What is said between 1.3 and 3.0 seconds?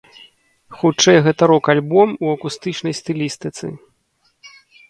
рок-альбом у акустычнай